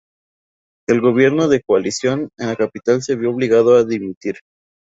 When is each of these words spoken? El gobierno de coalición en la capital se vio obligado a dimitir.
El 0.89 0.99
gobierno 0.99 1.47
de 1.47 1.61
coalición 1.61 2.31
en 2.39 2.47
la 2.47 2.55
capital 2.55 3.03
se 3.03 3.15
vio 3.15 3.29
obligado 3.29 3.75
a 3.75 3.83
dimitir. 3.83 4.37